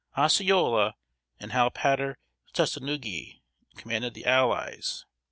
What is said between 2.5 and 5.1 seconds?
Tustenuggee commanded the allies.